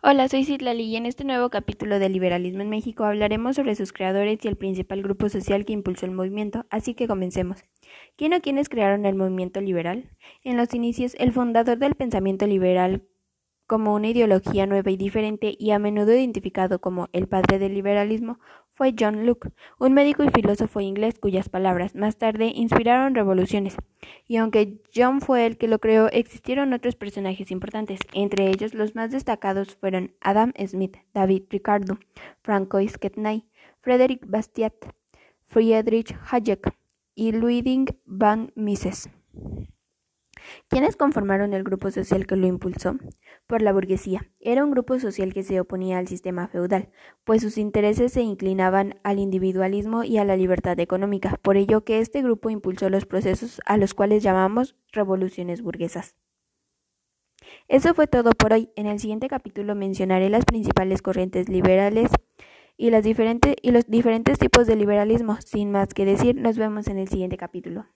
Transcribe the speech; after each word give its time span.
Hola, 0.00 0.28
soy 0.28 0.44
Citlali 0.44 0.84
y 0.84 0.96
en 0.96 1.06
este 1.06 1.22
nuevo 1.22 1.50
capítulo 1.50 1.98
de 1.98 2.08
Liberalismo 2.08 2.62
en 2.62 2.70
México 2.70 3.04
hablaremos 3.04 3.56
sobre 3.56 3.74
sus 3.74 3.92
creadores 3.92 4.38
y 4.42 4.48
el 4.48 4.56
principal 4.56 5.02
grupo 5.02 5.28
social 5.28 5.64
que 5.64 5.74
impulsó 5.74 6.06
el 6.06 6.12
movimiento, 6.12 6.66
así 6.70 6.94
que 6.94 7.06
comencemos. 7.06 7.62
¿Quién 8.16 8.32
o 8.32 8.40
quiénes 8.40 8.68
crearon 8.68 9.06
el 9.06 9.14
movimiento 9.14 9.60
liberal? 9.60 10.10
En 10.42 10.56
los 10.56 10.72
inicios, 10.74 11.14
el 11.18 11.30
fundador 11.30 11.78
del 11.78 11.94
pensamiento 11.94 12.46
liberal 12.46 13.02
como 13.72 13.94
una 13.94 14.08
ideología 14.08 14.66
nueva 14.66 14.90
y 14.90 14.98
diferente 14.98 15.56
y 15.58 15.70
a 15.70 15.78
menudo 15.78 16.12
identificado 16.12 16.78
como 16.78 17.08
el 17.14 17.26
padre 17.26 17.58
del 17.58 17.72
liberalismo, 17.72 18.38
fue 18.74 18.94
John 19.00 19.24
Locke, 19.24 19.50
un 19.78 19.94
médico 19.94 20.22
y 20.22 20.28
filósofo 20.28 20.82
inglés 20.82 21.18
cuyas 21.18 21.48
palabras 21.48 21.94
más 21.94 22.18
tarde 22.18 22.52
inspiraron 22.54 23.14
revoluciones. 23.14 23.78
Y 24.28 24.36
aunque 24.36 24.82
John 24.94 25.22
fue 25.22 25.46
el 25.46 25.56
que 25.56 25.68
lo 25.68 25.78
creó, 25.78 26.10
existieron 26.12 26.74
otros 26.74 26.96
personajes 26.96 27.50
importantes. 27.50 28.00
Entre 28.12 28.50
ellos, 28.50 28.74
los 28.74 28.94
más 28.94 29.10
destacados 29.10 29.74
fueron 29.76 30.12
Adam 30.20 30.52
Smith, 30.66 30.98
David 31.14 31.44
Ricardo, 31.48 31.98
Francois 32.42 32.98
Ketnay, 32.98 33.46
Frederick 33.80 34.26
Bastiat, 34.28 34.74
Friedrich 35.46 36.14
Hayek 36.30 36.74
y 37.14 37.32
Ludwig 37.32 37.98
van 38.04 38.52
Mises. 38.54 39.08
¿Quiénes 40.68 40.96
conformaron 40.96 41.54
el 41.54 41.64
grupo 41.64 41.90
social 41.90 42.26
que 42.26 42.36
lo 42.36 42.46
impulsó? 42.46 42.96
Por 43.46 43.62
la 43.62 43.72
burguesía. 43.72 44.30
Era 44.40 44.64
un 44.64 44.70
grupo 44.70 44.98
social 44.98 45.34
que 45.34 45.42
se 45.42 45.60
oponía 45.60 45.98
al 45.98 46.08
sistema 46.08 46.48
feudal, 46.48 46.90
pues 47.24 47.42
sus 47.42 47.58
intereses 47.58 48.12
se 48.12 48.22
inclinaban 48.22 48.98
al 49.02 49.18
individualismo 49.18 50.04
y 50.04 50.18
a 50.18 50.24
la 50.24 50.36
libertad 50.36 50.78
económica, 50.80 51.38
por 51.42 51.56
ello 51.56 51.84
que 51.84 52.00
este 52.00 52.22
grupo 52.22 52.50
impulsó 52.50 52.88
los 52.88 53.04
procesos 53.04 53.60
a 53.66 53.76
los 53.76 53.94
cuales 53.94 54.22
llamamos 54.22 54.76
revoluciones 54.92 55.60
burguesas. 55.62 56.14
Eso 57.68 57.94
fue 57.94 58.06
todo 58.06 58.30
por 58.32 58.52
hoy. 58.52 58.70
En 58.76 58.86
el 58.86 58.98
siguiente 59.00 59.28
capítulo 59.28 59.74
mencionaré 59.74 60.30
las 60.30 60.44
principales 60.44 61.02
corrientes 61.02 61.48
liberales 61.48 62.10
y, 62.76 62.90
las 62.90 63.04
y 63.06 63.70
los 63.70 63.86
diferentes 63.86 64.38
tipos 64.38 64.66
de 64.66 64.76
liberalismo. 64.76 65.38
Sin 65.40 65.70
más 65.70 65.94
que 65.94 66.04
decir, 66.04 66.36
nos 66.36 66.58
vemos 66.58 66.88
en 66.88 66.98
el 66.98 67.08
siguiente 67.08 67.36
capítulo. 67.36 67.86